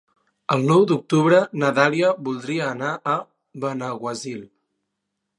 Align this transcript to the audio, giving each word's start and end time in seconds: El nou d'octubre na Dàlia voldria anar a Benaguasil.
El 0.53 0.63
nou 0.69 0.85
d'octubre 0.91 1.41
na 1.63 1.67
Dàlia 1.79 2.09
voldria 2.29 2.65
anar 2.69 2.93
a 3.11 3.13
Benaguasil. 3.65 4.41